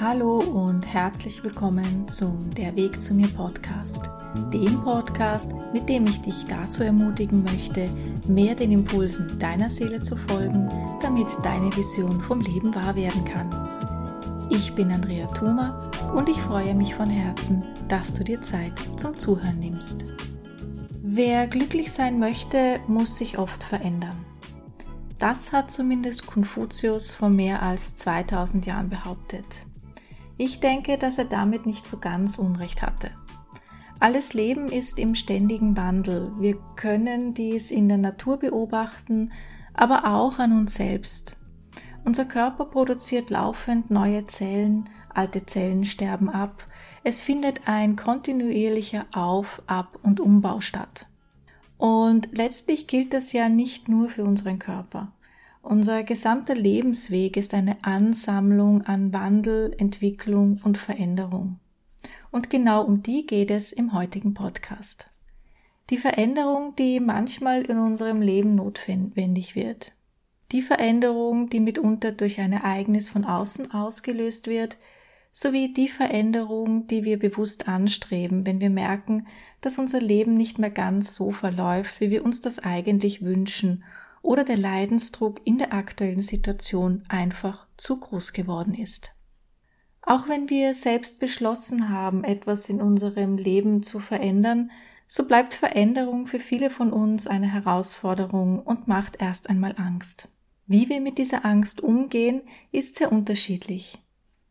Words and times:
Hallo 0.00 0.38
und 0.38 0.86
herzlich 0.86 1.44
willkommen 1.44 2.08
zum 2.08 2.48
Der 2.54 2.74
Weg 2.74 3.02
zu 3.02 3.12
mir 3.12 3.28
Podcast, 3.28 4.08
dem 4.50 4.82
Podcast, 4.82 5.52
mit 5.74 5.90
dem 5.90 6.06
ich 6.06 6.22
dich 6.22 6.46
dazu 6.46 6.82
ermutigen 6.82 7.42
möchte, 7.42 7.86
mehr 8.26 8.54
den 8.54 8.72
Impulsen 8.72 9.38
deiner 9.38 9.68
Seele 9.68 10.02
zu 10.02 10.16
folgen, 10.16 10.70
damit 11.02 11.28
deine 11.42 11.76
Vision 11.76 12.22
vom 12.22 12.40
Leben 12.40 12.74
wahr 12.74 12.96
werden 12.96 13.26
kann. 13.26 14.48
Ich 14.48 14.74
bin 14.74 14.90
Andrea 14.90 15.26
Thuma 15.26 15.90
und 16.14 16.30
ich 16.30 16.40
freue 16.40 16.74
mich 16.74 16.94
von 16.94 17.10
Herzen, 17.10 17.62
dass 17.88 18.14
du 18.14 18.24
dir 18.24 18.40
Zeit 18.40 18.72
zum 18.96 19.18
Zuhören 19.18 19.60
nimmst. 19.60 20.06
Wer 21.02 21.46
glücklich 21.46 21.92
sein 21.92 22.18
möchte, 22.18 22.80
muss 22.86 23.18
sich 23.18 23.36
oft 23.36 23.62
verändern. 23.62 24.16
Das 25.18 25.52
hat 25.52 25.70
zumindest 25.70 26.24
Konfuzius 26.24 27.10
vor 27.10 27.28
mehr 27.28 27.62
als 27.62 27.96
2000 27.96 28.64
Jahren 28.64 28.88
behauptet. 28.88 29.44
Ich 30.42 30.58
denke, 30.58 30.96
dass 30.96 31.18
er 31.18 31.26
damit 31.26 31.66
nicht 31.66 31.86
so 31.86 31.98
ganz 31.98 32.38
Unrecht 32.38 32.80
hatte. 32.80 33.10
Alles 33.98 34.32
Leben 34.32 34.68
ist 34.70 34.98
im 34.98 35.14
ständigen 35.14 35.76
Wandel. 35.76 36.32
Wir 36.38 36.56
können 36.76 37.34
dies 37.34 37.70
in 37.70 37.90
der 37.90 37.98
Natur 37.98 38.38
beobachten, 38.38 39.32
aber 39.74 40.06
auch 40.06 40.38
an 40.38 40.52
uns 40.52 40.76
selbst. 40.76 41.36
Unser 42.06 42.24
Körper 42.24 42.64
produziert 42.64 43.28
laufend 43.28 43.90
neue 43.90 44.26
Zellen, 44.28 44.88
alte 45.12 45.44
Zellen 45.44 45.84
sterben 45.84 46.30
ab. 46.30 46.66
Es 47.04 47.20
findet 47.20 47.68
ein 47.68 47.96
kontinuierlicher 47.96 49.04
Auf-, 49.12 49.60
Ab- 49.66 49.98
und 50.02 50.20
Umbau 50.20 50.62
statt. 50.62 51.06
Und 51.76 52.30
letztlich 52.32 52.86
gilt 52.86 53.12
das 53.12 53.34
ja 53.34 53.50
nicht 53.50 53.90
nur 53.90 54.08
für 54.08 54.24
unseren 54.24 54.58
Körper. 54.58 55.12
Unser 55.62 56.04
gesamter 56.04 56.54
Lebensweg 56.54 57.36
ist 57.36 57.52
eine 57.52 57.84
Ansammlung 57.84 58.82
an 58.82 59.12
Wandel, 59.12 59.74
Entwicklung 59.76 60.58
und 60.64 60.78
Veränderung. 60.78 61.60
Und 62.30 62.48
genau 62.48 62.82
um 62.82 63.02
die 63.02 63.26
geht 63.26 63.50
es 63.50 63.72
im 63.72 63.92
heutigen 63.92 64.32
Podcast. 64.32 65.06
Die 65.90 65.98
Veränderung, 65.98 66.74
die 66.76 66.98
manchmal 66.98 67.62
in 67.62 67.76
unserem 67.76 68.22
Leben 68.22 68.54
notwendig 68.54 69.54
wird. 69.54 69.92
Die 70.50 70.62
Veränderung, 70.62 71.50
die 71.50 71.60
mitunter 71.60 72.12
durch 72.12 72.40
ein 72.40 72.52
Ereignis 72.52 73.10
von 73.10 73.24
außen 73.24 73.70
ausgelöst 73.72 74.46
wird, 74.46 74.78
sowie 75.30 75.74
die 75.74 75.88
Veränderung, 75.88 76.86
die 76.86 77.04
wir 77.04 77.18
bewusst 77.18 77.68
anstreben, 77.68 78.46
wenn 78.46 78.60
wir 78.60 78.70
merken, 78.70 79.26
dass 79.60 79.78
unser 79.78 80.00
Leben 80.00 80.36
nicht 80.36 80.58
mehr 80.58 80.70
ganz 80.70 81.14
so 81.14 81.32
verläuft, 81.32 82.00
wie 82.00 82.10
wir 82.10 82.24
uns 82.24 82.40
das 82.40 82.60
eigentlich 82.60 83.22
wünschen 83.22 83.84
oder 84.22 84.44
der 84.44 84.56
Leidensdruck 84.56 85.40
in 85.44 85.58
der 85.58 85.72
aktuellen 85.72 86.22
Situation 86.22 87.04
einfach 87.08 87.66
zu 87.76 87.98
groß 87.98 88.32
geworden 88.32 88.74
ist. 88.74 89.12
Auch 90.02 90.28
wenn 90.28 90.48
wir 90.50 90.74
selbst 90.74 91.20
beschlossen 91.20 91.88
haben, 91.88 92.24
etwas 92.24 92.68
in 92.68 92.80
unserem 92.80 93.36
Leben 93.36 93.82
zu 93.82 93.98
verändern, 93.98 94.70
so 95.06 95.26
bleibt 95.26 95.54
Veränderung 95.54 96.26
für 96.26 96.40
viele 96.40 96.70
von 96.70 96.92
uns 96.92 97.26
eine 97.26 97.52
Herausforderung 97.52 98.60
und 98.60 98.88
macht 98.88 99.20
erst 99.20 99.50
einmal 99.50 99.74
Angst. 99.76 100.28
Wie 100.66 100.88
wir 100.88 101.00
mit 101.00 101.18
dieser 101.18 101.44
Angst 101.44 101.80
umgehen, 101.80 102.42
ist 102.70 102.96
sehr 102.96 103.10
unterschiedlich. 103.10 103.98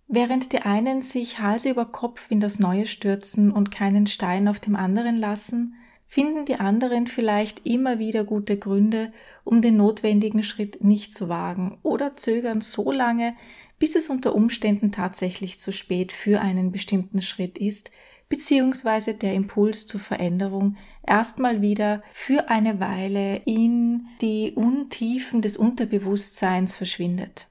Während 0.08 0.52
die 0.52 0.60
einen 0.60 1.02
sich 1.02 1.40
Hals 1.40 1.66
über 1.66 1.86
Kopf 1.86 2.30
in 2.30 2.42
das 2.42 2.60
Neue 2.60 2.88
stürzen 2.88 3.52
und 3.52 3.72
keinen 3.72 4.06
Stein 4.06 4.48
auf 4.48 4.60
dem 4.60 4.76
anderen 4.76 5.16
lassen, 5.16 5.76
finden 6.10 6.46
die 6.46 6.56
anderen 6.56 7.06
vielleicht 7.06 7.66
immer 7.68 8.00
wieder 8.00 8.24
gute 8.24 8.58
Gründe, 8.58 9.14
um 9.44 9.62
den 9.62 9.78
notwendigen 9.78 10.42
Schritt 10.42 10.84
nicht 10.84 11.14
zu 11.14 11.30
wagen 11.30 11.78
oder 11.84 12.18
zögern 12.18 12.62
so 12.62 12.92
lange, 12.92 13.36
bis 13.78 13.96
es 13.96 14.10
unter 14.10 14.34
Umständen 14.34 14.92
tatsächlich 14.92 15.60
zu 15.60 15.72
spät 15.72 16.12
für 16.12 16.42
einen 16.42 16.72
bestimmten 16.72 17.22
Schritt 17.22 17.60
ist, 17.60 17.92
beziehungsweise 18.28 19.14
der 19.14 19.36
Impuls 19.36 19.86
zur 19.86 20.00
Veränderung 20.00 20.78
erstmal 21.06 21.62
wieder 21.62 22.02
für 22.12 22.50
eine 22.50 22.80
Weile 22.80 23.44
in 23.46 24.08
die 24.20 24.54
Untiefen 24.56 25.44
des 25.44 25.58
Unterbewusstseins 25.58 26.76
verschwindet. 26.76 27.49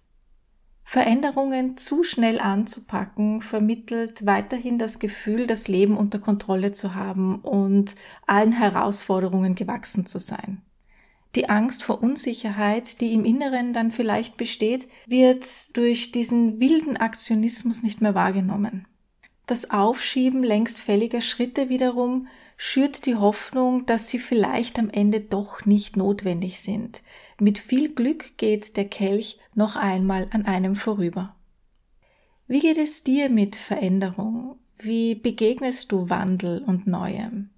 Veränderungen 0.91 1.77
zu 1.77 2.03
schnell 2.03 2.41
anzupacken, 2.41 3.43
vermittelt 3.43 4.25
weiterhin 4.25 4.79
das 4.79 4.99
Gefühl, 4.99 5.47
das 5.47 5.69
Leben 5.69 5.99
unter 5.99 6.19
Kontrolle 6.19 6.73
zu 6.73 6.95
haben 6.95 7.41
und 7.41 7.95
allen 8.27 8.53
Herausforderungen 8.53 9.55
gewachsen 9.55 10.07
zu 10.07 10.19
sein. 10.19 10.63
Die 11.35 11.51
Angst 11.51 11.83
vor 11.83 12.03
Unsicherheit, 12.03 13.03
die 13.03 13.13
im 13.13 13.27
Inneren 13.27 13.75
dann 13.75 13.93
vielleicht 13.93 14.39
besteht, 14.39 14.89
wird 15.07 15.77
durch 15.77 16.11
diesen 16.11 16.59
wilden 16.59 16.97
Aktionismus 16.97 17.83
nicht 17.83 18.01
mehr 18.01 18.15
wahrgenommen. 18.15 18.87
Das 19.45 19.71
Aufschieben 19.71 20.43
längst 20.43 20.81
fälliger 20.81 21.21
Schritte 21.21 21.69
wiederum 21.69 22.29
schürt 22.57 23.05
die 23.05 23.17
Hoffnung, 23.17 23.85
dass 23.85 24.09
sie 24.09 24.19
vielleicht 24.19 24.79
am 24.79 24.89
Ende 24.89 25.21
doch 25.21 25.67
nicht 25.67 25.99
notwendig 25.99 26.61
sind. 26.61 27.03
Mit 27.41 27.59
viel 27.59 27.95
Glück 27.95 28.37
geht 28.37 28.77
der 28.77 28.87
Kelch 28.87 29.39
noch 29.55 29.77
einmal 29.77 30.27
an 30.33 30.45
einem 30.45 30.75
vorüber. 30.75 31.37
Wie 32.49 32.61
geht 32.61 32.79
es 32.79 33.05
dir 33.05 33.29
mit 33.29 33.55
Veränderung? 33.55 34.57
Wie 34.79 35.15
begegnest 35.15 35.93
du 35.93 36.11
Wandel 36.11 36.65
und 36.65 36.87
Neuem? 36.87 37.51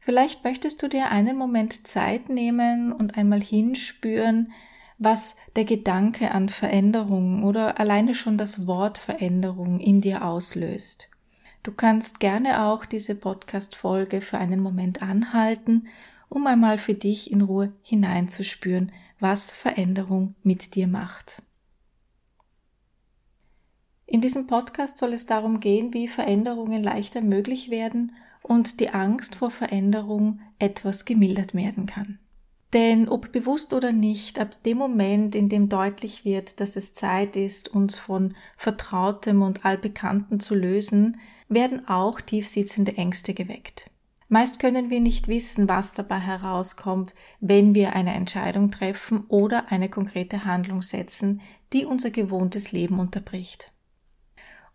Vielleicht 0.00 0.44
möchtest 0.44 0.82
du 0.82 0.88
dir 0.88 1.10
einen 1.10 1.38
Moment 1.38 1.86
Zeit 1.86 2.28
nehmen 2.28 2.92
und 2.92 3.16
einmal 3.16 3.40
hinspüren, 3.40 4.52
was 4.98 5.36
der 5.56 5.64
Gedanke 5.64 6.32
an 6.32 6.50
Veränderung 6.50 7.44
oder 7.44 7.80
alleine 7.80 8.14
schon 8.14 8.36
das 8.36 8.66
Wort 8.66 8.98
Veränderung 8.98 9.80
in 9.80 10.02
dir 10.02 10.24
auslöst. 10.24 11.08
Du 11.62 11.72
kannst 11.72 12.20
gerne 12.20 12.64
auch 12.64 12.84
diese 12.84 13.14
Podcast-Folge 13.14 14.20
für 14.20 14.36
einen 14.36 14.60
Moment 14.60 15.02
anhalten, 15.02 15.88
um 16.28 16.46
einmal 16.46 16.76
für 16.76 16.94
dich 16.94 17.30
in 17.30 17.40
Ruhe 17.40 17.72
hineinzuspüren, 17.82 18.92
was 19.24 19.50
Veränderung 19.50 20.34
mit 20.42 20.74
dir 20.74 20.86
macht. 20.86 21.42
In 24.04 24.20
diesem 24.20 24.46
Podcast 24.46 24.98
soll 24.98 25.14
es 25.14 25.24
darum 25.24 25.60
gehen, 25.60 25.94
wie 25.94 26.08
Veränderungen 26.08 26.82
leichter 26.82 27.22
möglich 27.22 27.70
werden 27.70 28.12
und 28.42 28.80
die 28.80 28.90
Angst 28.90 29.36
vor 29.36 29.50
Veränderung 29.50 30.40
etwas 30.58 31.06
gemildert 31.06 31.54
werden 31.54 31.86
kann. 31.86 32.18
Denn 32.74 33.08
ob 33.08 33.32
bewusst 33.32 33.72
oder 33.72 33.92
nicht, 33.92 34.38
ab 34.38 34.62
dem 34.64 34.76
Moment, 34.76 35.34
in 35.34 35.48
dem 35.48 35.70
deutlich 35.70 36.26
wird, 36.26 36.60
dass 36.60 36.76
es 36.76 36.92
Zeit 36.92 37.34
ist, 37.34 37.68
uns 37.68 37.96
von 37.96 38.34
Vertrautem 38.58 39.40
und 39.40 39.64
Allbekannten 39.64 40.38
zu 40.38 40.54
lösen, 40.54 41.18
werden 41.48 41.88
auch 41.88 42.20
tiefsitzende 42.20 42.98
Ängste 42.98 43.32
geweckt. 43.32 43.90
Meist 44.34 44.58
können 44.58 44.90
wir 44.90 45.00
nicht 45.00 45.28
wissen, 45.28 45.68
was 45.68 45.94
dabei 45.94 46.18
herauskommt, 46.18 47.14
wenn 47.38 47.72
wir 47.76 47.94
eine 47.94 48.14
Entscheidung 48.14 48.72
treffen 48.72 49.26
oder 49.28 49.70
eine 49.70 49.88
konkrete 49.88 50.44
Handlung 50.44 50.82
setzen, 50.82 51.40
die 51.72 51.84
unser 51.84 52.10
gewohntes 52.10 52.72
Leben 52.72 52.98
unterbricht. 52.98 53.70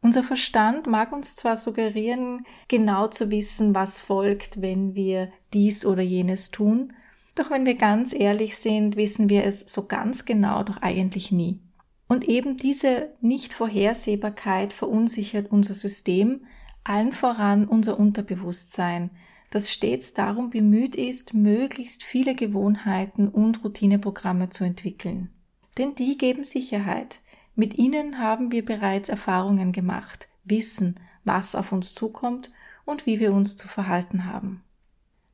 Unser 0.01 0.23
Verstand 0.23 0.87
mag 0.87 1.11
uns 1.11 1.35
zwar 1.35 1.57
suggerieren, 1.57 2.45
genau 2.69 3.07
zu 3.07 3.31
wissen, 3.31 3.75
was 3.75 3.99
folgt, 3.99 4.61
wenn 4.61 4.95
wir 4.95 5.29
dies 5.51 5.85
oder 5.85 6.03
jenes 6.03 6.51
tun, 6.51 6.93
doch 7.35 7.51
wenn 7.51 7.65
wir 7.65 7.75
ganz 7.75 8.13
ehrlich 8.13 8.55
sind, 8.55 8.95
wissen 8.95 9.27
wir 9.27 9.43
es 9.43 9.59
so 9.59 9.87
ganz 9.87 10.23
genau 10.23 10.63
doch 10.63 10.77
eigentlich 10.77 11.33
nie. 11.33 11.59
Und 12.07 12.29
eben 12.29 12.55
diese 12.55 13.09
Nichtvorhersehbarkeit 13.19 14.71
verunsichert 14.71 15.51
unser 15.51 15.73
System, 15.73 16.45
allen 16.85 17.11
voran 17.11 17.65
unser 17.65 17.99
Unterbewusstsein, 17.99 19.09
das 19.49 19.71
stets 19.71 20.13
darum 20.13 20.49
bemüht 20.49 20.95
ist, 20.95 21.33
möglichst 21.33 22.03
viele 22.03 22.35
Gewohnheiten 22.35 23.27
und 23.27 23.63
Routineprogramme 23.63 24.49
zu 24.49 24.63
entwickeln. 24.63 25.29
Denn 25.77 25.95
die 25.95 26.17
geben 26.17 26.43
Sicherheit. 26.43 27.21
Mit 27.55 27.77
ihnen 27.77 28.19
haben 28.19 28.51
wir 28.51 28.63
bereits 28.63 29.09
Erfahrungen 29.09 29.71
gemacht, 29.71 30.27
wissen, 30.43 30.95
was 31.23 31.55
auf 31.55 31.71
uns 31.71 31.93
zukommt 31.93 32.51
und 32.85 33.05
wie 33.05 33.19
wir 33.19 33.33
uns 33.33 33.57
zu 33.57 33.67
verhalten 33.67 34.25
haben. 34.25 34.63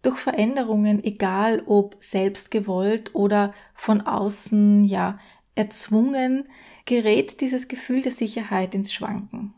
Durch 0.01 0.17
Veränderungen, 0.17 1.03
egal 1.03 1.63
ob 1.65 1.97
selbst 1.99 2.51
gewollt 2.51 3.15
oder 3.15 3.53
von 3.73 4.01
außen, 4.01 4.83
ja, 4.83 5.19
erzwungen, 5.55 6.47
gerät 6.85 7.41
dieses 7.41 7.67
Gefühl 7.67 8.01
der 8.01 8.11
Sicherheit 8.11 8.75
ins 8.75 8.93
Schwanken. 8.93 9.53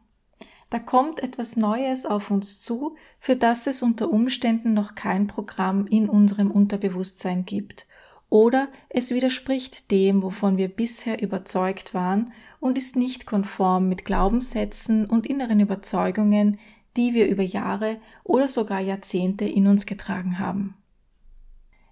Da 0.70 0.80
kommt 0.80 1.24
etwas 1.24 1.56
Neues 1.56 2.06
auf 2.06 2.30
uns 2.30 2.62
zu, 2.62 2.96
für 3.20 3.36
das 3.36 3.68
es 3.68 3.82
unter 3.82 4.10
Umständen 4.10 4.74
noch 4.74 4.96
kein 4.96 5.28
Programm 5.28 5.88
in 5.88 6.10
unserem 6.10 6.52
Unterbewusstsein 6.52 7.46
gibt. 7.46 7.88
Oder 8.30 8.68
es 8.90 9.12
widerspricht 9.12 9.90
dem, 9.90 10.22
wovon 10.22 10.58
wir 10.58 10.68
bisher 10.68 11.22
überzeugt 11.22 11.94
waren 11.94 12.34
und 12.60 12.78
ist 12.78 12.98
nicht 12.98 13.26
konform 13.26 13.88
mit 13.88 14.04
Glaubenssätzen 14.04 15.06
und 15.06 15.26
inneren 15.26 15.62
Überzeugungen, 15.62 16.60
die 16.98 17.14
wir 17.14 17.28
über 17.28 17.44
Jahre 17.44 17.98
oder 18.26 18.50
sogar 18.50 18.82
Jahrzehnte 18.82 19.46
in 19.46 19.68
uns 19.68 19.86
getragen 19.86 20.40
haben. 20.40 20.76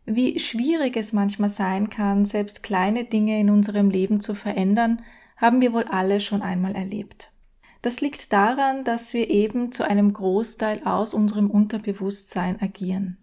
Wie 0.05 0.37
schwierig 0.39 0.97
es 0.97 1.13
manchmal 1.13 1.49
sein 1.49 1.89
kann, 1.89 2.25
selbst 2.25 2.63
kleine 2.63 3.05
Dinge 3.05 3.39
in 3.39 3.49
unserem 3.49 3.89
Leben 3.89 4.19
zu 4.19 4.35
verändern, 4.35 5.01
haben 5.37 5.61
wir 5.61 5.73
wohl 5.73 5.85
alle 5.85 6.19
schon 6.19 6.41
einmal 6.41 6.75
erlebt. 6.75 7.31
Das 7.85 8.01
liegt 8.01 8.33
daran, 8.33 8.83
dass 8.83 9.13
wir 9.13 9.29
eben 9.29 9.71
zu 9.71 9.87
einem 9.87 10.11
Großteil 10.11 10.81
aus 10.85 11.13
unserem 11.13 11.51
Unterbewusstsein 11.51 12.59
agieren. 12.59 13.17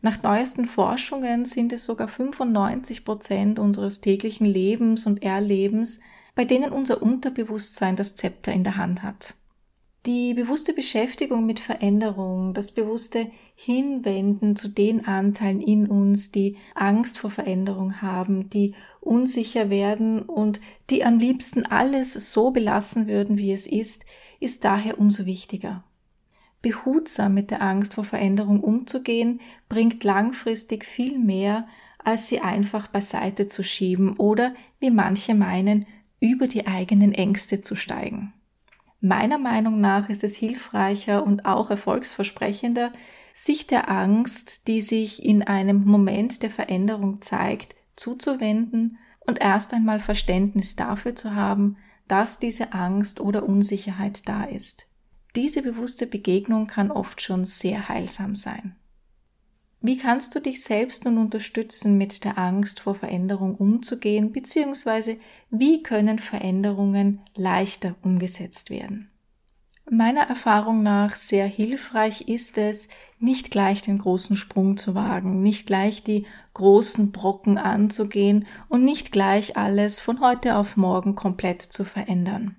Nach 0.00 0.22
neuesten 0.22 0.66
Forschungen 0.66 1.44
sind 1.44 1.72
es 1.72 1.86
sogar 1.86 2.06
95 2.06 3.04
Prozent 3.04 3.58
unseres 3.58 4.00
täglichen 4.00 4.46
Lebens 4.46 5.06
und 5.06 5.24
Erlebens, 5.24 5.98
bei 6.36 6.44
denen 6.44 6.70
unser 6.70 7.02
Unterbewusstsein 7.02 7.96
das 7.96 8.14
Zepter 8.14 8.52
in 8.52 8.62
der 8.62 8.76
Hand 8.76 9.02
hat. 9.02 9.34
Die 10.06 10.34
bewusste 10.34 10.72
Beschäftigung 10.72 11.46
mit 11.46 11.58
Veränderung, 11.58 12.54
das 12.54 12.70
bewusste 12.70 13.28
Hinwenden 13.56 14.54
zu 14.54 14.68
den 14.68 15.04
Anteilen 15.04 15.60
in 15.60 15.88
uns, 15.88 16.30
die 16.30 16.58
Angst 16.76 17.18
vor 17.18 17.32
Veränderung 17.32 18.00
haben, 18.02 18.48
die 18.48 18.76
unsicher 19.00 19.68
werden 19.68 20.22
und 20.22 20.60
die 20.90 21.04
am 21.04 21.18
liebsten 21.18 21.66
alles 21.66 22.12
so 22.32 22.52
belassen 22.52 23.08
würden, 23.08 23.36
wie 23.36 23.52
es 23.52 23.66
ist, 23.66 24.06
ist 24.38 24.64
daher 24.64 25.00
umso 25.00 25.26
wichtiger. 25.26 25.82
Behutsam 26.62 27.34
mit 27.34 27.50
der 27.50 27.60
Angst 27.60 27.94
vor 27.94 28.04
Veränderung 28.04 28.60
umzugehen, 28.60 29.40
bringt 29.68 30.04
langfristig 30.04 30.84
viel 30.84 31.18
mehr, 31.18 31.66
als 31.98 32.28
sie 32.28 32.38
einfach 32.38 32.86
beiseite 32.86 33.48
zu 33.48 33.64
schieben 33.64 34.16
oder, 34.18 34.54
wie 34.78 34.92
manche 34.92 35.34
meinen, 35.34 35.84
über 36.20 36.46
die 36.46 36.68
eigenen 36.68 37.10
Ängste 37.12 37.60
zu 37.60 37.74
steigen. 37.74 38.32
Meiner 39.06 39.38
Meinung 39.38 39.80
nach 39.80 40.08
ist 40.08 40.24
es 40.24 40.34
hilfreicher 40.34 41.24
und 41.24 41.46
auch 41.46 41.70
erfolgsversprechender, 41.70 42.92
sich 43.34 43.68
der 43.68 43.88
Angst, 43.88 44.66
die 44.66 44.80
sich 44.80 45.24
in 45.24 45.44
einem 45.44 45.84
Moment 45.84 46.42
der 46.42 46.50
Veränderung 46.50 47.22
zeigt, 47.22 47.76
zuzuwenden 47.94 48.98
und 49.20 49.40
erst 49.40 49.72
einmal 49.72 50.00
Verständnis 50.00 50.74
dafür 50.74 51.14
zu 51.14 51.36
haben, 51.36 51.76
dass 52.08 52.40
diese 52.40 52.72
Angst 52.72 53.20
oder 53.20 53.48
Unsicherheit 53.48 54.28
da 54.28 54.42
ist. 54.42 54.88
Diese 55.36 55.62
bewusste 55.62 56.08
Begegnung 56.08 56.66
kann 56.66 56.90
oft 56.90 57.22
schon 57.22 57.44
sehr 57.44 57.88
heilsam 57.88 58.34
sein. 58.34 58.74
Wie 59.86 59.96
kannst 59.96 60.34
du 60.34 60.40
dich 60.40 60.64
selbst 60.64 61.04
nun 61.04 61.16
unterstützen, 61.16 61.96
mit 61.96 62.24
der 62.24 62.38
Angst 62.38 62.80
vor 62.80 62.96
Veränderung 62.96 63.54
umzugehen, 63.54 64.32
beziehungsweise 64.32 65.16
wie 65.50 65.84
können 65.84 66.18
Veränderungen 66.18 67.20
leichter 67.36 67.94
umgesetzt 68.02 68.68
werden? 68.68 69.12
Meiner 69.88 70.22
Erfahrung 70.22 70.82
nach 70.82 71.14
sehr 71.14 71.46
hilfreich 71.46 72.22
ist 72.22 72.58
es, 72.58 72.88
nicht 73.20 73.52
gleich 73.52 73.80
den 73.80 73.98
großen 73.98 74.36
Sprung 74.36 74.76
zu 74.76 74.96
wagen, 74.96 75.44
nicht 75.44 75.68
gleich 75.68 76.02
die 76.02 76.26
großen 76.54 77.12
Brocken 77.12 77.56
anzugehen 77.56 78.48
und 78.68 78.82
nicht 78.84 79.12
gleich 79.12 79.56
alles 79.56 80.00
von 80.00 80.20
heute 80.20 80.56
auf 80.56 80.76
morgen 80.76 81.14
komplett 81.14 81.62
zu 81.62 81.84
verändern. 81.84 82.56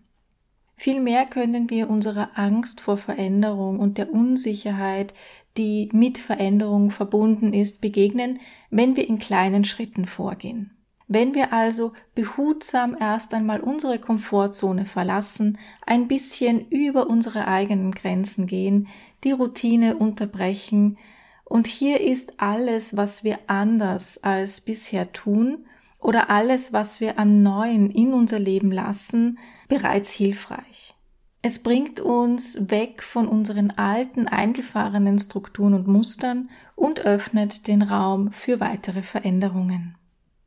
Vielmehr 0.80 1.26
können 1.26 1.72
wir 1.72 1.90
unserer 1.90 2.30
Angst 2.36 2.82
vor 2.82 2.98
Veränderung 2.98 3.80
und 3.80 3.98
der 3.98 4.14
Unsicherheit, 4.14 5.14
die 5.58 5.90
mit 5.92 6.20
Veränderung 6.20 6.92
verbunden 6.92 7.52
ist, 7.52 7.82
begegnen, 7.82 8.40
wenn 8.70 8.96
wir 8.96 9.10
in 9.10 9.18
kleinen 9.18 9.66
Schritten 9.66 10.06
vorgehen. 10.06 10.72
Wenn 11.08 11.34
wir 11.34 11.52
also 11.52 11.94
behutsam 12.14 12.96
erst 13.00 13.34
einmal 13.34 13.62
unsere 13.62 13.98
Komfortzone 13.98 14.86
verlassen, 14.86 15.58
ein 15.86 16.08
bisschen 16.08 16.68
über 16.70 17.10
unsere 17.10 17.48
eigenen 17.48 17.92
Grenzen 17.92 18.46
gehen, 18.46 18.88
die 19.24 19.32
Routine 19.32 19.98
unterbrechen, 19.98 20.98
und 21.44 21.66
hier 21.66 22.02
ist 22.02 22.42
alles, 22.42 22.98
was 22.98 23.24
wir 23.24 23.40
anders 23.48 24.22
als 24.22 24.62
bisher 24.62 25.12
tun, 25.14 25.66
oder 26.02 26.30
alles, 26.30 26.74
was 26.74 27.00
wir 27.00 27.18
an 27.18 27.42
Neuen 27.42 27.90
in 27.90 28.14
unser 28.14 28.38
Leben 28.38 28.72
lassen, 28.72 29.40
bereits 29.68 30.12
hilfreich. 30.12 30.96
Es 31.42 31.60
bringt 31.60 32.00
uns 32.00 32.70
weg 32.70 33.04
von 33.04 33.28
unseren 33.28 33.72
alten, 33.72 34.28
eingefahrenen 34.28 35.20
Strukturen 35.20 35.74
und 35.74 35.88
Mustern 35.88 36.50
und 36.76 37.02
öffnet 37.02 37.68
den 37.68 37.82
Raum 37.82 38.32
für 38.32 38.60
weitere 38.60 39.02
Veränderungen. 39.02 39.96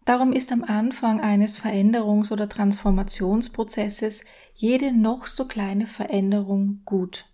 Darum 0.05 0.32
ist 0.32 0.50
am 0.50 0.64
Anfang 0.64 1.20
eines 1.20 1.62
Veränderungs- 1.62 2.32
oder 2.32 2.49
Transformationsprozesses 2.49 4.25
jede 4.55 4.93
noch 4.93 5.26
so 5.26 5.46
kleine 5.46 5.87
Veränderung 5.87 6.81
gut. 6.84 7.26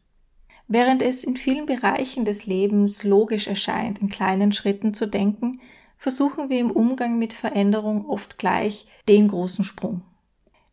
Während 0.68 1.00
es 1.00 1.24
in 1.24 1.36
vielen 1.36 1.66
Bereichen 1.66 2.24
des 2.24 2.46
Lebens 2.46 3.04
logisch 3.04 3.46
erscheint, 3.46 4.00
in 4.00 4.08
kleinen 4.08 4.52
Schritten 4.52 4.94
zu 4.94 5.06
denken, 5.06 5.60
versuchen 5.96 6.50
wir 6.50 6.58
im 6.58 6.70
Umgang 6.70 7.18
mit 7.18 7.32
Veränderung 7.32 8.04
oft 8.04 8.36
gleich 8.36 8.86
den 9.08 9.28
großen 9.28 9.64
Sprung. 9.64 10.02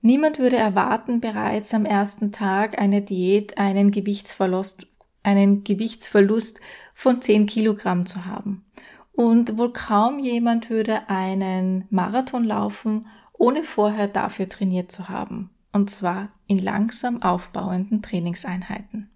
Niemand 0.05 0.37
würde 0.37 0.57
erwarten, 0.57 1.21
bereits 1.21 1.73
am 1.73 1.85
ersten 1.85 2.33
Tag 2.33 2.77
einer 2.77 2.99
Diät 2.99 3.57
einen 3.57 3.89
Gewichtsverlust, 3.89 4.85
einen 5.23 5.63
Gewichtsverlust 5.63 6.59
von 6.93 7.21
10 7.21 7.45
Kilogramm 7.45 8.05
zu 8.05 8.25
haben. 8.25 8.65
Und 9.13 9.57
wohl 9.57 9.71
kaum 9.71 10.19
jemand 10.19 10.69
würde 10.69 11.07
einen 11.07 11.85
Marathon 11.89 12.43
laufen, 12.43 13.07
ohne 13.31 13.63
vorher 13.63 14.09
dafür 14.09 14.49
trainiert 14.49 14.91
zu 14.91 15.07
haben. 15.07 15.51
Und 15.71 15.89
zwar 15.89 16.33
in 16.47 16.57
langsam 16.57 17.21
aufbauenden 17.21 18.01
Trainingseinheiten. 18.01 19.09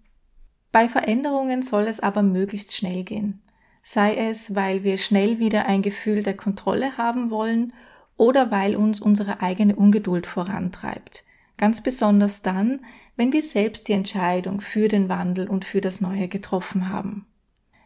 Bei 0.72 0.88
Veränderungen 0.88 1.60
soll 1.60 1.82
es 1.82 2.00
aber 2.00 2.22
möglichst 2.22 2.74
schnell 2.74 3.04
gehen. 3.04 3.42
Sei 3.82 4.16
es, 4.16 4.54
weil 4.54 4.84
wir 4.84 4.96
schnell 4.96 5.38
wieder 5.38 5.66
ein 5.66 5.82
Gefühl 5.82 6.22
der 6.22 6.36
Kontrolle 6.36 6.96
haben 6.96 7.30
wollen 7.30 7.74
oder 8.18 8.50
weil 8.50 8.76
uns 8.76 9.00
unsere 9.00 9.40
eigene 9.40 9.74
Ungeduld 9.74 10.26
vorantreibt. 10.26 11.24
Ganz 11.56 11.82
besonders 11.82 12.42
dann, 12.42 12.80
wenn 13.16 13.32
wir 13.32 13.42
selbst 13.42 13.88
die 13.88 13.94
Entscheidung 13.94 14.60
für 14.60 14.88
den 14.88 15.08
Wandel 15.08 15.48
und 15.48 15.64
für 15.64 15.80
das 15.80 16.02
Neue 16.02 16.28
getroffen 16.28 16.90
haben. 16.90 17.26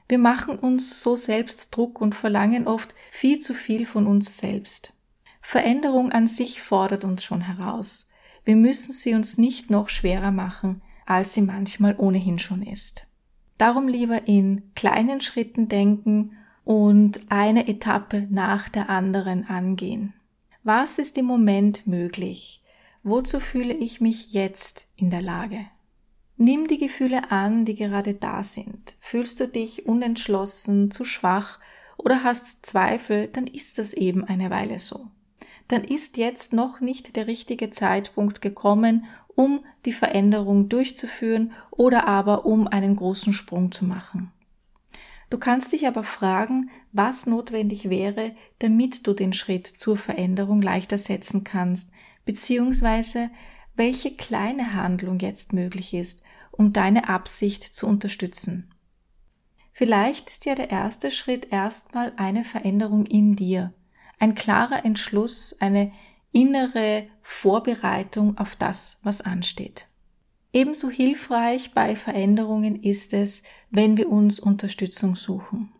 Wir 0.08 0.18
machen 0.18 0.58
uns 0.58 1.00
so 1.00 1.16
selbst 1.16 1.74
Druck 1.74 2.00
und 2.00 2.14
verlangen 2.14 2.66
oft 2.66 2.94
viel 3.10 3.38
zu 3.38 3.54
viel 3.54 3.86
von 3.86 4.06
uns 4.06 4.36
selbst. 4.36 4.94
Veränderung 5.40 6.12
an 6.12 6.26
sich 6.26 6.60
fordert 6.60 7.04
uns 7.04 7.24
schon 7.24 7.40
heraus. 7.42 8.10
Wir 8.44 8.56
müssen 8.56 8.92
sie 8.92 9.14
uns 9.14 9.38
nicht 9.38 9.70
noch 9.70 9.88
schwerer 9.88 10.32
machen, 10.32 10.82
als 11.06 11.34
sie 11.34 11.42
manchmal 11.42 11.94
ohnehin 11.96 12.38
schon 12.38 12.62
ist. 12.62 13.06
Darum 13.58 13.88
lieber 13.88 14.26
in 14.26 14.74
kleinen 14.74 15.20
Schritten 15.20 15.68
denken 15.68 16.32
und 16.64 17.20
eine 17.28 17.68
Etappe 17.68 18.26
nach 18.30 18.68
der 18.68 18.90
anderen 18.90 19.46
angehen. 19.46 20.14
Was 20.64 21.00
ist 21.00 21.18
im 21.18 21.24
Moment 21.24 21.88
möglich? 21.88 22.62
Wozu 23.02 23.40
fühle 23.40 23.74
ich 23.74 24.00
mich 24.00 24.32
jetzt 24.32 24.86
in 24.94 25.10
der 25.10 25.20
Lage? 25.20 25.66
Nimm 26.36 26.68
die 26.68 26.78
Gefühle 26.78 27.32
an, 27.32 27.64
die 27.64 27.74
gerade 27.74 28.14
da 28.14 28.44
sind. 28.44 28.96
Fühlst 29.00 29.40
du 29.40 29.48
dich 29.48 29.86
unentschlossen, 29.86 30.92
zu 30.92 31.04
schwach 31.04 31.58
oder 31.96 32.22
hast 32.22 32.64
Zweifel, 32.64 33.26
dann 33.26 33.48
ist 33.48 33.78
das 33.78 33.92
eben 33.92 34.24
eine 34.24 34.50
Weile 34.50 34.78
so. 34.78 35.08
Dann 35.66 35.82
ist 35.82 36.16
jetzt 36.16 36.52
noch 36.52 36.80
nicht 36.80 37.16
der 37.16 37.26
richtige 37.26 37.70
Zeitpunkt 37.70 38.40
gekommen, 38.40 39.06
um 39.34 39.64
die 39.84 39.92
Veränderung 39.92 40.68
durchzuführen 40.68 41.52
oder 41.72 42.06
aber 42.06 42.46
um 42.46 42.68
einen 42.68 42.94
großen 42.94 43.32
Sprung 43.32 43.72
zu 43.72 43.84
machen. 43.84 44.30
Du 45.28 45.38
kannst 45.38 45.72
dich 45.72 45.88
aber 45.88 46.04
fragen, 46.04 46.70
was 46.92 47.26
notwendig 47.26 47.88
wäre, 47.88 48.34
damit 48.58 49.06
du 49.06 49.14
den 49.14 49.32
Schritt 49.32 49.66
zur 49.66 49.96
Veränderung 49.96 50.62
leichter 50.62 50.98
setzen 50.98 51.42
kannst, 51.42 51.90
beziehungsweise 52.24 53.30
welche 53.74 54.14
kleine 54.14 54.74
Handlung 54.74 55.18
jetzt 55.18 55.52
möglich 55.52 55.94
ist, 55.94 56.22
um 56.50 56.72
deine 56.72 57.08
Absicht 57.08 57.62
zu 57.62 57.86
unterstützen. 57.86 58.70
Vielleicht 59.72 60.28
ist 60.28 60.44
ja 60.44 60.54
der 60.54 60.70
erste 60.70 61.10
Schritt 61.10 61.50
erstmal 61.50 62.12
eine 62.16 62.44
Veränderung 62.44 63.06
in 63.06 63.36
dir, 63.36 63.72
ein 64.18 64.34
klarer 64.34 64.84
Entschluss, 64.84 65.56
eine 65.60 65.92
innere 66.30 67.06
Vorbereitung 67.22 68.36
auf 68.36 68.54
das, 68.54 69.00
was 69.02 69.22
ansteht. 69.22 69.86
Ebenso 70.52 70.90
hilfreich 70.90 71.72
bei 71.72 71.96
Veränderungen 71.96 72.76
ist 72.82 73.14
es, 73.14 73.42
wenn 73.70 73.96
wir 73.96 74.10
uns 74.10 74.38
Unterstützung 74.38 75.16
suchen. 75.16 75.72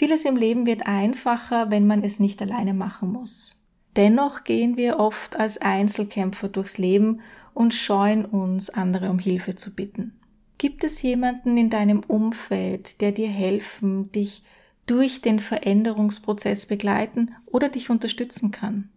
Vieles 0.00 0.24
im 0.24 0.34
Leben 0.34 0.64
wird 0.64 0.86
einfacher, 0.86 1.70
wenn 1.70 1.86
man 1.86 2.02
es 2.02 2.18
nicht 2.18 2.40
alleine 2.40 2.72
machen 2.72 3.12
muss. 3.12 3.56
Dennoch 3.96 4.44
gehen 4.44 4.78
wir 4.78 4.98
oft 4.98 5.38
als 5.38 5.58
Einzelkämpfer 5.58 6.48
durchs 6.48 6.78
Leben 6.78 7.20
und 7.52 7.74
scheuen 7.74 8.24
uns, 8.24 8.70
andere 8.70 9.10
um 9.10 9.18
Hilfe 9.18 9.56
zu 9.56 9.74
bitten. 9.74 10.18
Gibt 10.56 10.84
es 10.84 11.02
jemanden 11.02 11.58
in 11.58 11.68
deinem 11.68 12.00
Umfeld, 12.00 13.02
der 13.02 13.12
dir 13.12 13.28
helfen, 13.28 14.10
dich 14.10 14.42
durch 14.86 15.20
den 15.20 15.38
Veränderungsprozess 15.38 16.64
begleiten 16.64 17.34
oder 17.44 17.68
dich 17.68 17.90
unterstützen 17.90 18.52
kann? 18.52 18.88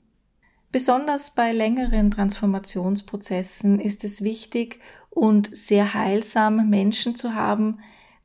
Besonders 0.72 1.36
bei 1.36 1.52
längeren 1.52 2.12
Transformationsprozessen 2.12 3.82
ist 3.82 4.06
es 4.06 4.22
wichtig 4.22 4.80
und 5.10 5.54
sehr 5.54 5.94
heilsam, 5.94 6.70
Menschen 6.70 7.18
zu 7.18 7.36
haben, 7.36 7.80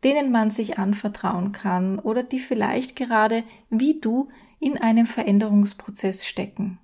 denen 0.04 0.30
man 0.30 0.50
sich 0.50 0.78
anvertrauen 0.78 1.52
kann 1.52 1.98
oder 1.98 2.22
die 2.22 2.40
vielleicht 2.40 2.96
gerade 2.96 3.44
wie 3.70 4.00
du 4.00 4.28
in 4.60 4.78
einem 4.78 5.06
Veränderungsprozess 5.06 6.26
stecken. 6.26 6.78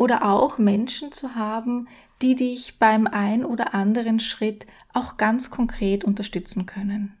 oder 0.00 0.24
auch 0.24 0.56
Menschen 0.56 1.12
zu 1.12 1.34
haben, 1.34 1.86
die 2.22 2.34
dich 2.34 2.78
beim 2.78 3.06
ein 3.06 3.44
oder 3.44 3.74
anderen 3.74 4.18
Schritt 4.18 4.66
auch 4.94 5.18
ganz 5.18 5.50
konkret 5.50 6.04
unterstützen 6.04 6.64
können. 6.64 7.18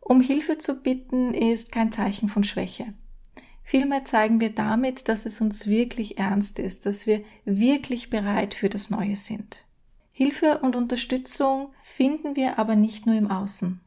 Um 0.00 0.22
Hilfe 0.22 0.56
zu 0.56 0.82
bitten 0.82 1.34
ist 1.34 1.70
kein 1.70 1.92
Zeichen 1.92 2.30
von 2.30 2.44
Schwäche. 2.44 2.94
Vielmehr 3.62 4.06
zeigen 4.06 4.40
wir 4.40 4.48
damit, 4.48 5.10
dass 5.10 5.26
es 5.26 5.42
uns 5.42 5.66
wirklich 5.66 6.16
ernst 6.16 6.58
ist, 6.58 6.86
dass 6.86 7.06
wir 7.06 7.22
wirklich 7.44 8.08
bereit 8.08 8.54
für 8.54 8.70
das 8.70 8.88
Neue 8.88 9.16
sind. 9.16 9.58
Hilfe 10.10 10.60
und 10.60 10.76
Unterstützung 10.76 11.74
finden 11.82 12.36
wir 12.36 12.58
aber 12.58 12.74
nicht 12.74 13.04
nur 13.04 13.16
im 13.16 13.30
Außen. 13.30 13.82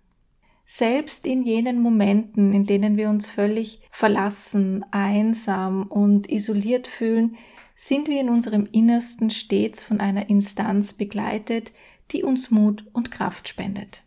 Selbst 0.74 1.28
in 1.28 1.42
jenen 1.42 1.82
Momenten, 1.82 2.54
in 2.54 2.66
denen 2.66 2.96
wir 2.96 3.10
uns 3.10 3.30
völlig 3.30 3.82
verlassen, 3.92 4.86
einsam 4.92 5.84
und 5.84 6.32
isoliert 6.32 6.88
fühlen, 6.88 7.36
sind 7.76 8.08
wir 8.08 8.22
in 8.22 8.30
unserem 8.30 8.70
Innersten 8.72 9.32
stets 9.32 9.84
von 9.84 10.00
einer 10.00 10.30
Instanz 10.30 10.94
begleitet, 10.94 11.74
die 12.12 12.24
uns 12.24 12.52
Mut 12.52 12.86
und 12.94 13.12
Kraft 13.12 13.50
spendet. 13.50 14.04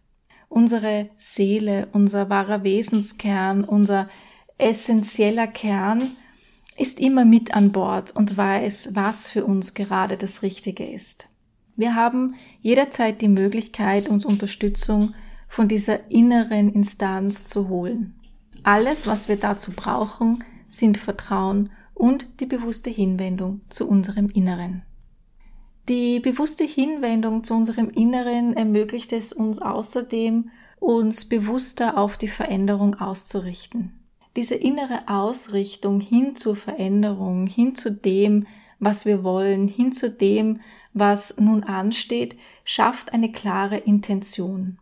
Unsere 0.49 1.11
Seele, 1.19 1.89
unser 1.93 2.31
wahrer 2.31 2.65
Wesenskern, 2.65 3.65
unser 3.65 4.09
essentieller 4.57 5.49
Kern 5.49 6.13
ist 6.79 6.99
immer 6.99 7.27
mit 7.27 7.55
an 7.55 7.73
Bord 7.73 8.17
und 8.17 8.39
weiß, 8.39 8.95
was 8.95 9.29
für 9.29 9.45
uns 9.45 9.75
gerade 9.75 10.17
das 10.17 10.41
Richtige 10.41 10.87
ist. 10.87 11.29
Wir 11.77 11.95
haben 11.95 12.37
jederzeit 12.63 13.21
die 13.21 13.29
Möglichkeit, 13.29 14.09
uns 14.09 14.25
Unterstützung 14.25 15.13
von 15.55 15.69
dieser 15.69 16.11
inneren 16.11 16.69
Instanz 16.69 17.47
zu 17.47 17.69
holen. 17.69 18.19
Alles, 18.65 19.07
was 19.07 19.29
wir 19.29 19.37
dazu 19.37 19.71
brauchen, 19.71 20.43
sind 20.69 20.99
Vertrauen 20.99 21.71
und 21.95 22.41
die 22.41 22.47
bewusste 22.47 22.91
Hinwendung 22.91 23.61
zu 23.69 23.89
unserem 23.89 24.31
Inneren. 24.31 24.83
Die 25.89 26.19
bewusste 26.19 26.65
Hinwendung 26.65 27.45
zu 27.45 27.55
unserem 27.55 27.89
Inneren 27.89 28.57
ermöglicht 28.57 29.13
es 29.13 29.33
uns 29.33 29.63
außerdem, 29.63 30.51
uns 30.81 31.29
bewusster 31.29 31.99
auf 31.99 32.17
die 32.17 32.27
Veränderung 32.27 32.97
auszurichten. 32.97 33.93
Diese 34.35 34.57
innere 34.57 35.07
Ausrichtung 35.07 36.01
hin 36.01 36.35
zur 36.35 36.57
Veränderung, 36.57 37.47
hin 37.47 37.77
zu 37.77 37.93
dem, 37.93 38.49
was 38.81 39.07
wir 39.07 39.23
wollen, 39.23 39.69
hin 39.69 39.93
zu 39.93 40.11
dem, 40.11 40.59
was 40.95 41.37
nun 41.39 41.63
ansteht, 41.63 42.37
schafft 42.65 43.13
eine 43.13 43.31
klare 43.31 43.77
Intention. 43.77 44.79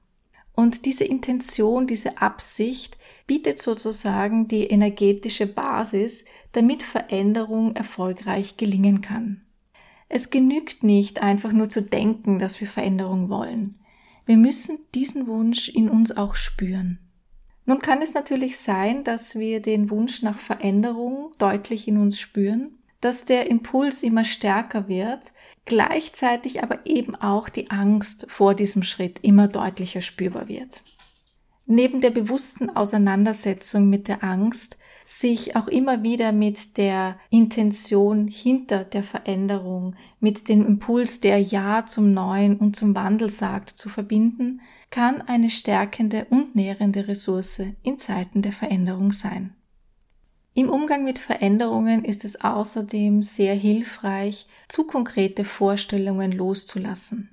Und 0.63 0.87
diese 0.87 1.03
Intention, 1.03 1.89
diese 1.89 2.23
Absicht 2.23 2.97
bietet 3.27 3.61
sozusagen 3.61 4.47
die 4.47 4.63
energetische 4.69 5.49
Basis, 5.49 6.25
damit 6.53 6.85
Veränderung 6.85 7.75
erfolgreich 7.75 8.59
gelingen 8.59 9.01
kann. 9.01 9.41
Es 10.09 10.31
genügt 10.31 10.85
nicht 10.85 11.21
einfach 11.21 11.51
nur 11.51 11.69
zu 11.69 11.83
denken, 11.83 12.39
dass 12.39 12.61
wir 12.61 12.69
Veränderung 12.69 13.29
wollen. 13.29 13.81
Wir 14.25 14.37
müssen 14.37 14.79
diesen 14.95 15.27
Wunsch 15.27 15.69
in 15.69 15.91
uns 15.91 16.17
auch 16.17 16.37
spüren. 16.37 17.01
Nun 17.67 17.81
kann 17.81 18.01
es 18.01 18.15
natürlich 18.15 18.57
sein, 18.57 19.03
dass 19.03 19.35
wir 19.37 19.61
den 19.61 19.91
Wunsch 19.91 20.23
nach 20.23 20.39
Veränderung 20.39 21.33
deutlich 21.39 21.89
in 21.89 21.97
uns 21.97 22.21
spüren, 22.21 22.79
dass 23.03 23.27
der 23.27 23.51
Impuls 23.51 24.03
immer 24.03 24.25
stärker 24.25 24.89
wird, 24.89 25.33
gleichzeitig 25.67 26.63
aber 26.63 26.87
eben 26.87 27.15
auch 27.17 27.51
die 27.51 27.71
Angst 27.71 28.27
vor 28.29 28.55
diesem 28.55 28.85
Schritt 28.85 29.19
immer 29.23 29.49
deutlicher 29.49 30.01
spürbar 30.01 30.49
wird. 30.49 30.83
Neben 31.67 32.01
der 32.01 32.11
bewussten 32.11 32.71
Auseinandersetzung 32.71 33.91
mit 33.91 34.09
der 34.09 34.25
Angst, 34.25 34.79
sich 35.05 35.57
auch 35.57 35.67
immer 35.67 36.05
wieder 36.05 36.31
mit 36.31 36.77
der 36.77 37.19
Intention 37.29 38.29
hinter 38.29 38.85
der 38.85 39.03
Veränderung, 39.03 39.97
mit 40.21 40.49
dem 40.49 40.65
Impuls, 40.65 41.21
der 41.21 41.41
Ja 41.41 41.85
zum 41.87 42.15
Neuen 42.15 42.57
und 42.57 42.77
zum 42.77 42.95
Wandel 42.95 43.29
sagt, 43.29 43.71
zu 43.71 43.89
verbinden, 43.89 44.61
kann 44.91 45.23
eine 45.23 45.51
stärkende 45.51 46.27
und 46.31 46.55
nährende 46.55 47.09
Ressource 47.09 47.63
in 47.83 47.99
Zeiten 47.99 48.43
der 48.43 48.53
Veränderung 48.53 49.11
sein. 49.11 49.55
Im 50.55 50.69
Umgang 50.69 51.05
mit 51.05 51.19
Veränderungen 51.19 52.05
ist 52.05 52.27
es 52.27 52.43
außerdem 52.43 53.23
sehr 53.23 53.55
hilfreich, 53.55 54.47
zu 54.69 54.85
konkrete 54.85 55.45
Vorstellungen 55.45 56.31
loszulassen. 56.31 57.31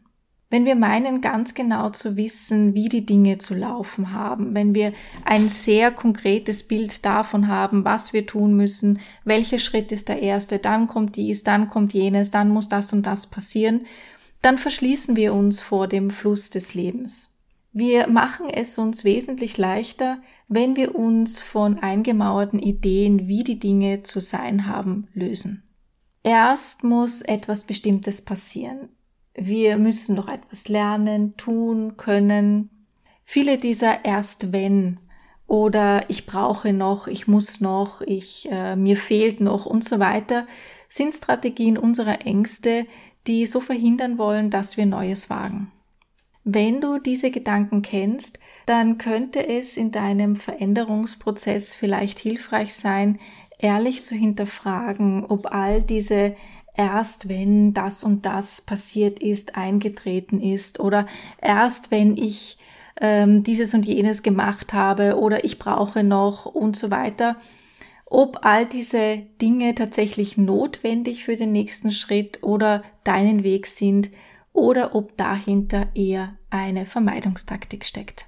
Wenn 0.49 0.65
wir 0.65 0.75
meinen, 0.75 1.19
ganz 1.19 1.53
genau 1.53 1.89
zu 1.89 2.15
wissen, 2.15 2.73
wie 2.73 2.87
die 2.87 3.05
Dinge 3.05 3.37
zu 3.37 3.53
laufen 3.53 4.13
haben, 4.13 4.55
wenn 4.55 4.73
wir 4.73 4.93
ein 5.25 5.49
sehr 5.49 5.91
konkretes 5.91 6.63
Bild 6.63 7.05
davon 7.05 7.49
haben, 7.49 7.83
was 7.83 8.13
wir 8.13 8.25
tun 8.25 8.55
müssen, 8.55 8.99
welcher 9.25 9.59
Schritt 9.59 9.91
ist 9.91 10.07
der 10.07 10.21
erste, 10.21 10.57
dann 10.57 10.87
kommt 10.87 11.17
dies, 11.17 11.43
dann 11.43 11.67
kommt 11.67 11.93
jenes, 11.93 12.31
dann 12.31 12.49
muss 12.49 12.69
das 12.69 12.93
und 12.93 13.05
das 13.05 13.27
passieren, 13.27 13.85
dann 14.41 14.57
verschließen 14.57 15.17
wir 15.17 15.33
uns 15.33 15.61
vor 15.61 15.87
dem 15.87 16.09
Fluss 16.09 16.49
des 16.49 16.73
Lebens. 16.73 17.28
Wir 17.71 18.07
machen 18.07 18.49
es 18.49 18.77
uns 18.77 19.03
wesentlich 19.03 19.57
leichter, 19.57 20.17
wenn 20.47 20.75
wir 20.75 20.95
uns 20.95 21.39
von 21.39 21.79
eingemauerten 21.79 22.59
Ideen, 22.59 23.27
wie 23.27 23.43
die 23.43 23.59
Dinge 23.59 24.03
zu 24.03 24.19
sein 24.19 24.65
haben, 24.65 25.07
lösen. 25.13 25.63
Erst 26.23 26.83
muss 26.83 27.21
etwas 27.21 27.65
Bestimmtes 27.65 28.23
passieren. 28.23 28.89
Wir 29.35 29.77
müssen 29.77 30.15
noch 30.15 30.27
etwas 30.27 30.67
lernen, 30.67 31.37
tun, 31.37 31.95
können. 31.95 32.69
Viele 33.23 33.57
dieser 33.57 34.03
erst 34.03 34.51
wenn 34.51 34.99
oder 35.47 36.09
ich 36.09 36.25
brauche 36.25 36.73
noch, 36.73 37.07
ich 37.07 37.27
muss 37.27 37.59
noch, 37.59 38.01
ich 38.01 38.47
äh, 38.51 38.75
mir 38.75 38.97
fehlt 38.97 39.41
noch 39.41 39.65
und 39.65 39.83
so 39.83 39.99
weiter 39.99 40.45
sind 40.89 41.15
Strategien 41.15 41.77
unserer 41.77 42.25
Ängste, 42.25 42.85
die 43.27 43.45
so 43.45 43.59
verhindern 43.59 44.17
wollen, 44.17 44.49
dass 44.49 44.77
wir 44.77 44.85
Neues 44.85 45.29
wagen. 45.29 45.71
Wenn 46.51 46.81
du 46.81 46.97
diese 46.97 47.29
Gedanken 47.29 47.83
kennst, 47.83 48.39
dann 48.65 48.97
könnte 48.97 49.47
es 49.47 49.77
in 49.77 49.91
deinem 49.91 50.35
Veränderungsprozess 50.35 51.75
vielleicht 51.75 52.17
hilfreich 52.17 52.73
sein, 52.73 53.19
ehrlich 53.59 54.01
zu 54.01 54.15
hinterfragen, 54.15 55.25
ob 55.25 55.53
all 55.53 55.83
diese 55.83 56.35
erst 56.75 57.29
wenn 57.29 57.75
das 57.75 58.03
und 58.03 58.25
das 58.25 58.61
passiert 58.61 59.19
ist, 59.19 59.57
eingetreten 59.57 60.41
ist 60.41 60.79
oder 60.79 61.05
erst 61.39 61.91
wenn 61.91 62.17
ich 62.17 62.57
ähm, 62.99 63.43
dieses 63.43 63.75
und 63.75 63.85
jenes 63.85 64.23
gemacht 64.23 64.73
habe 64.73 65.19
oder 65.19 65.43
ich 65.43 65.59
brauche 65.59 66.03
noch 66.03 66.47
und 66.47 66.75
so 66.75 66.89
weiter, 66.89 67.35
ob 68.07 68.39
all 68.43 68.65
diese 68.65 69.21
Dinge 69.39 69.75
tatsächlich 69.75 70.35
notwendig 70.35 71.25
für 71.25 71.35
den 71.35 71.51
nächsten 71.51 71.91
Schritt 71.91 72.41
oder 72.41 72.81
deinen 73.03 73.43
Weg 73.43 73.67
sind 73.67 74.09
oder 74.59 74.95
ob 74.95 75.17
dahinter 75.17 75.87
eher 75.95 76.35
eine 76.49 76.85
Vermeidungstaktik 76.85 77.85
steckt. 77.85 78.25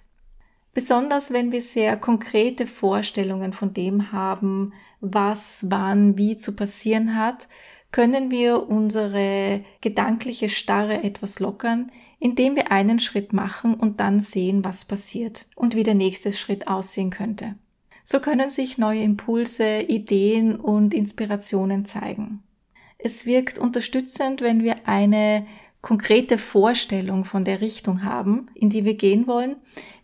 Besonders 0.73 1.33
wenn 1.33 1.51
wir 1.51 1.61
sehr 1.61 1.97
konkrete 1.97 2.65
Vorstellungen 2.65 3.51
von 3.51 3.73
dem 3.73 4.11
haben, 4.11 4.73
was 5.01 5.65
wann 5.69 6.17
wie 6.17 6.37
zu 6.37 6.55
passieren 6.55 7.17
hat, 7.17 7.47
können 7.91 8.31
wir 8.31 8.69
unsere 8.69 9.65
gedankliche 9.81 10.47
Starre 10.47 11.03
etwas 11.03 11.39
lockern, 11.39 11.91
indem 12.19 12.55
wir 12.55 12.71
einen 12.71 12.99
Schritt 12.99 13.33
machen 13.33 13.73
und 13.73 13.99
dann 13.99 14.21
sehen, 14.21 14.63
was 14.63 14.85
passiert 14.85 15.45
und 15.55 15.75
wie 15.75 15.83
der 15.83 15.95
nächste 15.95 16.31
Schritt 16.31 16.67
aussehen 16.67 17.09
könnte. 17.09 17.55
So 18.03 18.19
können 18.19 18.49
sich 18.49 18.77
neue 18.77 19.03
Impulse, 19.03 19.81
Ideen 19.81 20.55
und 20.55 20.93
Inspirationen 20.93 21.85
zeigen. 21.85 22.43
Es 22.97 23.25
wirkt 23.25 23.59
unterstützend, 23.59 24.41
wenn 24.41 24.63
wir 24.63 24.87
eine 24.87 25.45
konkrete 25.81 26.37
Vorstellung 26.37 27.25
von 27.25 27.43
der 27.43 27.59
Richtung 27.59 28.03
haben, 28.03 28.47
in 28.53 28.69
die 28.69 28.85
wir 28.85 28.93
gehen 28.93 29.25
wollen. 29.27 29.55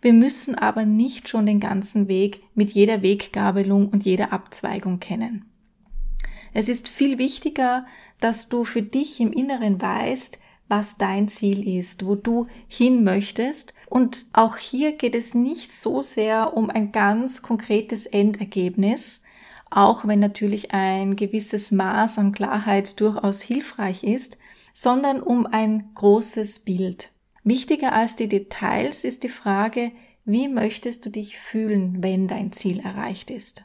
Wir 0.02 0.14
müssen 0.14 0.56
aber 0.56 0.86
nicht 0.86 1.30
schon 1.30 1.46
den 1.46 1.60
ganzen 1.60 2.08
Weg 2.08 2.42
mit 2.56 2.72
jeder 2.72 3.02
Weggabelung 3.02 3.90
und 3.90 4.06
jeder 4.06 4.34
Abzweigung 4.34 5.00
kennen. 5.00 5.46
Es 6.54 6.70
ist 6.70 6.90
viel 6.90 7.20
wichtiger, 7.20 7.86
dass 8.20 8.50
du 8.50 8.64
für 8.64 8.82
dich 8.82 9.20
im 9.20 9.32
Inneren 9.32 9.80
weißt, 9.80 10.40
was 10.68 10.98
dein 10.98 11.30
Ziel 11.30 11.68
ist, 11.78 12.06
wo 12.06 12.16
du 12.16 12.48
hin 12.68 13.04
möchtest. 13.04 13.74
Und 13.88 14.26
auch 14.34 14.58
hier 14.58 14.94
geht 14.94 15.16
es 15.16 15.34
nicht 15.34 15.72
so 15.72 16.02
sehr 16.02 16.58
um 16.58 16.70
ein 16.70 16.92
ganz 16.92 17.42
konkretes 17.42 18.06
Endergebnis, 18.06 19.24
auch 19.70 20.08
wenn 20.08 20.20
natürlich 20.20 20.72
ein 20.72 21.16
gewisses 21.16 21.72
Maß 21.72 22.18
an 22.18 22.32
Klarheit 22.32 23.00
durchaus 23.00 23.42
hilfreich 23.42 24.04
ist, 24.04 24.38
sondern 24.80 25.24
um 25.24 25.48
ein 25.48 25.90
großes 25.96 26.60
Bild. 26.60 27.10
Wichtiger 27.44 27.94
als 27.94 28.16
die 28.16 28.28
Details 28.28 29.06
ist 29.06 29.24
die 29.24 29.30
Frage, 29.30 29.92
wie 30.24 30.48
möchtest 30.48 31.04
du 31.04 31.10
dich 31.10 31.40
fühlen, 31.40 32.04
wenn 32.04 32.28
dein 32.28 32.52
Ziel 32.52 32.82
erreicht 32.82 33.32
ist? 33.32 33.64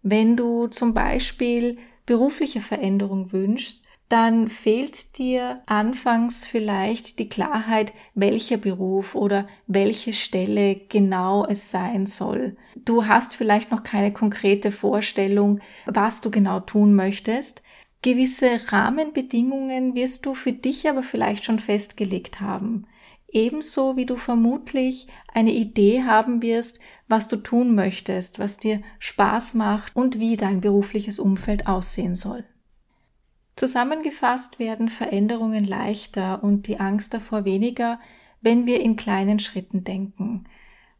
Wenn 0.00 0.34
du 0.34 0.68
zum 0.68 0.94
Beispiel 0.94 1.76
berufliche 2.06 2.62
Veränderung 2.62 3.30
wünschst, 3.30 3.82
dann 4.08 4.48
fehlt 4.48 5.18
dir 5.18 5.60
anfangs 5.66 6.46
vielleicht 6.46 7.18
die 7.18 7.28
Klarheit, 7.28 7.92
welcher 8.14 8.56
Beruf 8.56 9.14
oder 9.14 9.46
welche 9.66 10.14
Stelle 10.14 10.76
genau 10.88 11.44
es 11.44 11.70
sein 11.70 12.06
soll. 12.06 12.56
Du 12.74 13.06
hast 13.06 13.36
vielleicht 13.36 13.70
noch 13.70 13.82
keine 13.82 14.14
konkrete 14.14 14.70
Vorstellung, 14.70 15.60
was 15.84 16.22
du 16.22 16.30
genau 16.30 16.60
tun 16.60 16.94
möchtest 16.94 17.62
Gewisse 18.02 18.72
Rahmenbedingungen 18.72 19.94
wirst 19.94 20.26
du 20.26 20.34
für 20.34 20.52
dich 20.52 20.88
aber 20.88 21.04
vielleicht 21.04 21.44
schon 21.44 21.60
festgelegt 21.60 22.40
haben. 22.40 22.86
Ebenso 23.28 23.96
wie 23.96 24.06
du 24.06 24.16
vermutlich 24.16 25.06
eine 25.32 25.52
Idee 25.52 26.02
haben 26.02 26.42
wirst, 26.42 26.80
was 27.08 27.28
du 27.28 27.36
tun 27.36 27.74
möchtest, 27.76 28.40
was 28.40 28.58
dir 28.58 28.82
Spaß 28.98 29.54
macht 29.54 29.94
und 29.94 30.18
wie 30.18 30.36
dein 30.36 30.60
berufliches 30.60 31.20
Umfeld 31.20 31.68
aussehen 31.68 32.16
soll. 32.16 32.44
Zusammengefasst 33.54 34.58
werden 34.58 34.88
Veränderungen 34.88 35.64
leichter 35.64 36.42
und 36.42 36.66
die 36.66 36.80
Angst 36.80 37.14
davor 37.14 37.44
weniger, 37.44 38.00
wenn 38.40 38.66
wir 38.66 38.80
in 38.80 38.96
kleinen 38.96 39.38
Schritten 39.38 39.84
denken, 39.84 40.44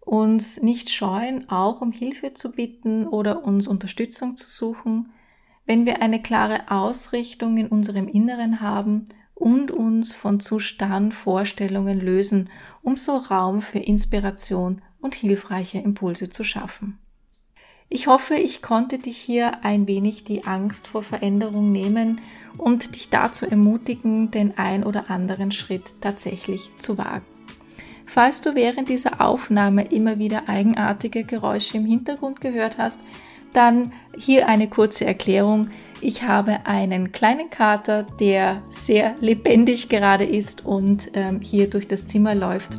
uns 0.01 0.63
nicht 0.63 0.91
scheuen, 0.91 1.49
auch 1.49 1.81
um 1.81 1.91
Hilfe 1.91 2.35
zu 2.35 2.53
bitten 2.53 3.09
oder 3.09 3.45
uns 3.45 3.67
Unterstützung 3.67 4.37
zu 4.37 4.49
suchen, 4.49 5.13
wenn 5.67 5.87
wir 5.87 6.03
eine 6.03 6.21
klare 6.21 6.71
Ausrichtung 6.71 7.57
in 7.57 7.69
unserem 7.69 8.09
Inneren 8.09 8.61
haben 8.61 9.05
und 9.35 9.71
uns 9.71 10.13
von 10.13 10.41
zu 10.41 10.59
starren 10.59 11.13
Vorstellungen 11.13 12.01
lösen, 12.01 12.51
um 12.83 12.97
so 12.97 13.17
Raum 13.17 13.63
für 13.63 13.79
Inspiration 13.79 14.83
und 15.01 15.15
hilfreiche 15.15 15.79
Impulse 15.79 16.31
zu 16.31 16.45
schaffen. 16.45 16.99
Ich 17.89 18.07
hoffe, 18.07 18.37
ich 18.37 18.63
konnte 18.63 18.99
dich 18.99 19.19
hier 19.19 19.65
ein 19.65 19.87
wenig 19.87 20.25
die 20.25 20.45
Angst 20.45 20.87
vor 20.87 21.03
Veränderung 21.03 21.73
nehmen 21.73 22.23
und 22.57 22.95
dich 22.95 23.11
dazu 23.11 23.45
ermutigen, 23.45 24.31
den 24.31 24.57
ein 24.57 24.83
oder 24.83 25.11
anderen 25.11 25.53
Schritt 25.53 26.01
tatsächlich 26.01 26.71
zu 26.79 26.97
wagen. 26.97 27.27
Falls 28.07 28.41
du 28.41 28.55
während 28.55 28.89
dieser 28.89 29.21
Aufnahme 29.21 29.85
immer 29.85 30.19
wieder 30.19 30.49
eigenartige 30.49 31.25
Geräusche 31.25 31.79
im 31.79 31.85
Hintergrund 31.85 32.41
gehört 32.41 32.79
hast, 32.79 33.01
dann 33.53 33.93
hier 34.17 34.49
eine 34.49 34.69
kurze 34.69 35.05
Erklärung. 35.05 35.69
Ich 36.01 36.23
habe 36.25 36.67
einen 36.67 37.13
kleinen 37.13 37.51
Kater, 37.51 38.05
der 38.19 38.63
sehr 38.69 39.15
lebendig 39.21 39.89
gerade 39.89 40.25
ist 40.25 40.65
und 40.65 41.11
ähm, 41.15 41.41
hier 41.41 41.71
durch 41.71 41.89
das 41.89 42.07
Zimmer 42.07 42.35
läuft. 42.35 42.79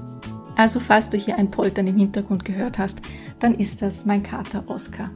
Also 0.55 0.79
falls 0.79 1.09
du 1.09 1.17
hier 1.17 1.37
ein 1.37 1.49
Poltern 1.49 1.87
im 1.87 1.97
Hintergrund 1.97 2.45
gehört 2.45 2.77
hast, 2.77 3.01
dann 3.39 3.55
ist 3.55 3.81
das 3.81 4.05
mein 4.05 4.23
Kater 4.23 4.63
Oscar. 4.67 5.09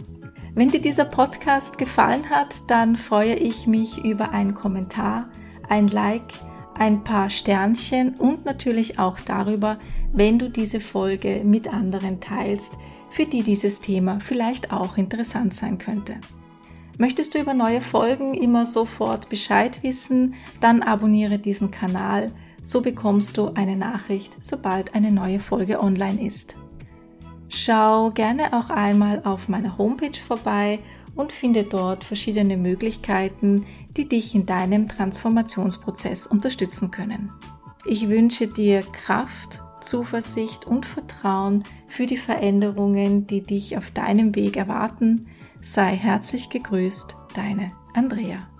Wenn 0.55 0.71
dir 0.71 0.81
dieser 0.81 1.05
Podcast 1.05 1.77
gefallen 1.77 2.29
hat, 2.31 2.55
dann 2.67 2.95
freue 2.95 3.35
ich 3.35 3.67
mich 3.67 4.03
über 4.03 4.31
einen 4.31 4.55
Kommentar, 4.55 5.29
ein 5.69 5.87
Like, 5.87 6.33
ein 6.73 7.03
paar 7.03 7.29
Sternchen 7.29 8.15
und 8.15 8.45
natürlich 8.45 8.97
auch 8.97 9.19
darüber, 9.19 9.77
wenn 10.13 10.39
du 10.39 10.49
diese 10.49 10.79
Folge 10.79 11.41
mit 11.43 11.71
anderen 11.71 12.19
teilst, 12.19 12.75
für 13.17 13.25
die 13.25 13.41
dieses 13.41 13.81
Thema 13.81 14.19
vielleicht 14.19 14.71
auch 14.71 14.95
interessant 14.95 15.51
sein 15.51 15.79
könnte. 15.79 16.17
Möchtest 16.99 17.33
du 17.33 17.39
über 17.39 17.55
neue 17.55 17.81
Folgen 17.81 18.35
immer 18.35 18.67
sofort 18.67 19.27
Bescheid 19.27 19.81
wissen, 19.81 20.35
dann 20.59 20.83
abonniere 20.83 21.39
diesen 21.39 21.71
Kanal, 21.71 22.31
so 22.61 22.81
bekommst 22.81 23.35
du 23.39 23.47
eine 23.55 23.75
Nachricht, 23.75 24.35
sobald 24.39 24.93
eine 24.93 25.11
neue 25.11 25.39
Folge 25.39 25.79
online 25.79 26.27
ist. 26.27 26.57
Schau 27.49 28.11
gerne 28.11 28.53
auch 28.53 28.69
einmal 28.69 29.23
auf 29.23 29.49
meiner 29.49 29.79
Homepage 29.79 30.19
vorbei 30.27 30.77
und 31.15 31.31
finde 31.31 31.63
dort 31.63 32.03
verschiedene 32.03 32.55
Möglichkeiten, 32.55 33.65
die 33.95 34.07
dich 34.07 34.35
in 34.35 34.45
deinem 34.45 34.87
Transformationsprozess 34.87 36.27
unterstützen 36.27 36.91
können. 36.91 37.31
Ich 37.87 38.09
wünsche 38.09 38.45
dir 38.45 38.83
Kraft, 38.91 39.63
Zuversicht 39.79 40.65
und 40.65 40.85
Vertrauen 40.85 41.63
für 41.87 42.05
die 42.05 42.17
Veränderungen, 42.17 43.27
die 43.27 43.41
dich 43.41 43.77
auf 43.77 43.91
deinem 43.91 44.35
Weg 44.35 44.57
erwarten. 44.57 45.27
Sei 45.61 45.95
herzlich 45.95 46.49
gegrüßt, 46.49 47.15
deine 47.35 47.71
Andrea. 47.93 48.56